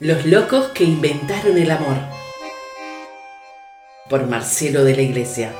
Los 0.00 0.26
locos 0.26 0.70
que 0.74 0.82
inventaron 0.82 1.56
el 1.56 1.70
amor. 1.70 1.94
Por 4.10 4.26
Marcelo 4.26 4.82
de 4.82 4.96
la 4.96 5.02
Iglesia. 5.02 5.52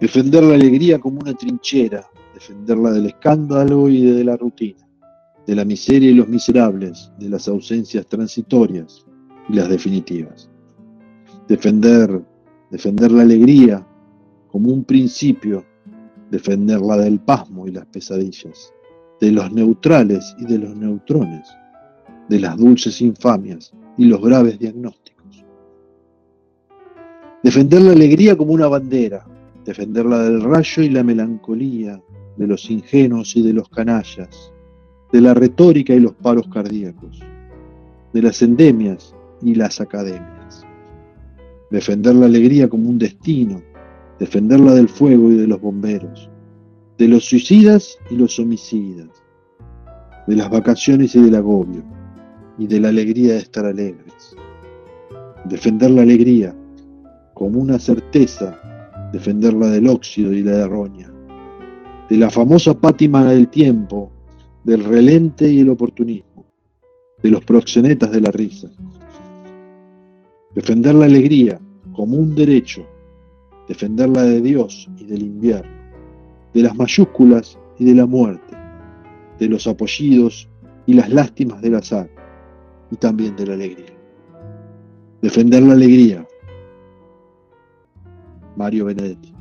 Defender 0.00 0.42
la 0.44 0.54
alegría 0.54 0.98
como 0.98 1.20
una 1.20 1.34
trinchera, 1.34 2.08
defenderla 2.32 2.92
del 2.92 3.08
escándalo 3.08 3.86
y 3.90 4.12
de 4.12 4.24
la 4.24 4.38
rutina 4.38 4.87
de 5.48 5.54
la 5.54 5.64
miseria 5.64 6.10
y 6.10 6.14
los 6.14 6.28
miserables, 6.28 7.10
de 7.18 7.30
las 7.30 7.48
ausencias 7.48 8.06
transitorias 8.06 9.06
y 9.48 9.54
las 9.54 9.70
definitivas. 9.70 10.50
Defender, 11.48 12.22
defender 12.70 13.10
la 13.10 13.22
alegría 13.22 13.84
como 14.48 14.70
un 14.70 14.84
principio, 14.84 15.64
defenderla 16.30 16.98
del 16.98 17.20
pasmo 17.20 17.66
y 17.66 17.70
las 17.70 17.86
pesadillas, 17.86 18.74
de 19.22 19.32
los 19.32 19.50
neutrales 19.50 20.36
y 20.38 20.44
de 20.44 20.58
los 20.58 20.76
neutrones, 20.76 21.48
de 22.28 22.40
las 22.40 22.58
dulces 22.58 23.00
infamias 23.00 23.72
y 23.96 24.04
los 24.04 24.20
graves 24.20 24.58
diagnósticos. 24.58 25.46
Defender 27.42 27.80
la 27.80 27.92
alegría 27.92 28.36
como 28.36 28.52
una 28.52 28.68
bandera, 28.68 29.24
defenderla 29.64 30.24
del 30.24 30.42
rayo 30.42 30.82
y 30.82 30.90
la 30.90 31.02
melancolía, 31.02 31.98
de 32.36 32.46
los 32.46 32.70
ingenuos 32.70 33.34
y 33.34 33.42
de 33.42 33.54
los 33.54 33.70
canallas, 33.70 34.52
de 35.12 35.20
la 35.20 35.34
retórica 35.34 35.94
y 35.94 36.00
los 36.00 36.12
paros 36.12 36.48
cardíacos, 36.48 37.20
de 38.12 38.22
las 38.22 38.42
endemias 38.42 39.14
y 39.42 39.54
las 39.54 39.80
academias. 39.80 40.66
Defender 41.70 42.14
la 42.14 42.26
alegría 42.26 42.68
como 42.68 42.88
un 42.88 42.98
destino, 42.98 43.62
defenderla 44.18 44.74
del 44.74 44.88
fuego 44.88 45.30
y 45.30 45.36
de 45.36 45.46
los 45.46 45.60
bomberos, 45.60 46.30
de 46.98 47.08
los 47.08 47.24
suicidas 47.24 47.98
y 48.10 48.16
los 48.16 48.38
homicidas, 48.38 49.08
de 50.26 50.36
las 50.36 50.50
vacaciones 50.50 51.14
y 51.14 51.22
del 51.22 51.36
agobio, 51.36 51.82
y 52.58 52.66
de 52.66 52.80
la 52.80 52.88
alegría 52.88 53.34
de 53.34 53.38
estar 53.38 53.64
alegres. 53.64 54.36
Defender 55.44 55.90
la 55.90 56.02
alegría 56.02 56.54
como 57.34 57.60
una 57.60 57.78
certeza, 57.78 58.58
defenderla 59.12 59.68
del 59.68 59.88
óxido 59.88 60.32
y 60.32 60.42
la 60.42 60.66
roña, 60.66 61.10
de 62.10 62.16
la 62.16 62.30
famosa 62.30 62.74
pátima 62.74 63.24
del 63.24 63.48
tiempo 63.48 64.10
del 64.68 64.84
relente 64.84 65.50
y 65.50 65.60
el 65.60 65.70
oportunismo, 65.70 66.44
de 67.22 67.30
los 67.30 67.42
proxenetas 67.42 68.10
de 68.10 68.20
la 68.20 68.30
risa. 68.30 68.68
Defender 70.54 70.94
la 70.94 71.06
alegría 71.06 71.58
como 71.94 72.18
un 72.18 72.34
derecho, 72.34 72.84
defenderla 73.66 74.24
de 74.24 74.42
Dios 74.42 74.86
y 74.98 75.06
del 75.06 75.22
invierno, 75.22 75.72
de 76.52 76.62
las 76.62 76.76
mayúsculas 76.76 77.58
y 77.78 77.86
de 77.86 77.94
la 77.94 78.04
muerte, 78.04 78.54
de 79.38 79.48
los 79.48 79.66
apollidos 79.66 80.50
y 80.84 80.92
las 80.92 81.08
lástimas 81.08 81.62
del 81.62 81.76
azar, 81.76 82.10
y 82.90 82.96
también 82.96 83.36
de 83.36 83.46
la 83.46 83.54
alegría. 83.54 83.96
Defender 85.22 85.62
la 85.62 85.72
alegría. 85.72 86.28
Mario 88.54 88.84
Benedetti. 88.84 89.37